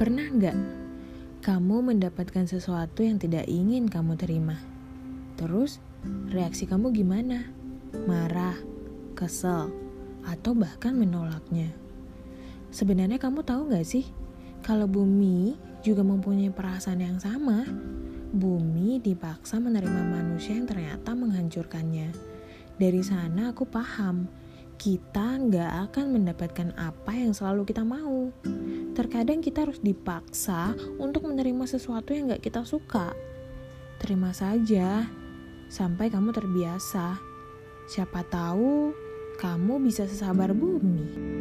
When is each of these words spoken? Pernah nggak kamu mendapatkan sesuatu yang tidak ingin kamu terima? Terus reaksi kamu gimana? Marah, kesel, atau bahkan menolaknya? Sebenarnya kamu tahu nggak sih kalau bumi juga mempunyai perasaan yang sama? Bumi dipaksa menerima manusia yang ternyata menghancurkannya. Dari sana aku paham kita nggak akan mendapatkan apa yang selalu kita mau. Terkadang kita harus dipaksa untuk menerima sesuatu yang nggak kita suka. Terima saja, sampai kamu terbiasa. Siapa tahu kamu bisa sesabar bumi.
Pernah 0.00 0.32
nggak 0.32 0.58
kamu 1.44 1.92
mendapatkan 1.92 2.48
sesuatu 2.48 3.04
yang 3.04 3.20
tidak 3.20 3.44
ingin 3.44 3.84
kamu 3.84 4.16
terima? 4.16 4.56
Terus 5.36 5.76
reaksi 6.32 6.64
kamu 6.64 6.88
gimana? 6.96 7.44
Marah, 8.08 8.56
kesel, 9.12 9.68
atau 10.24 10.56
bahkan 10.56 10.96
menolaknya? 10.96 11.68
Sebenarnya 12.72 13.20
kamu 13.20 13.44
tahu 13.44 13.68
nggak 13.68 13.84
sih 13.84 14.08
kalau 14.64 14.88
bumi 14.88 15.60
juga 15.84 16.00
mempunyai 16.00 16.48
perasaan 16.48 17.04
yang 17.04 17.20
sama? 17.20 17.68
Bumi 18.32 19.04
dipaksa 19.04 19.60
menerima 19.60 20.00
manusia 20.00 20.56
yang 20.56 20.64
ternyata 20.64 21.12
menghancurkannya. 21.12 22.08
Dari 22.80 23.04
sana 23.04 23.52
aku 23.52 23.68
paham 23.68 24.24
kita 24.80 25.36
nggak 25.36 25.92
akan 25.92 26.16
mendapatkan 26.16 26.72
apa 26.80 27.12
yang 27.12 27.36
selalu 27.36 27.68
kita 27.68 27.84
mau. 27.84 28.32
Terkadang 28.96 29.44
kita 29.44 29.68
harus 29.68 29.76
dipaksa 29.84 30.72
untuk 30.96 31.28
menerima 31.28 31.68
sesuatu 31.68 32.16
yang 32.16 32.32
nggak 32.32 32.48
kita 32.48 32.64
suka. 32.64 33.12
Terima 34.00 34.32
saja, 34.32 35.04
sampai 35.68 36.08
kamu 36.08 36.32
terbiasa. 36.32 37.20
Siapa 37.92 38.24
tahu 38.24 38.96
kamu 39.36 39.84
bisa 39.84 40.08
sesabar 40.08 40.56
bumi. 40.56 41.39